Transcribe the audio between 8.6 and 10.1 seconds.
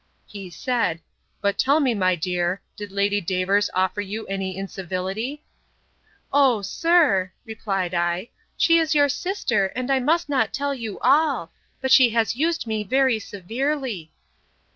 is your sister, and I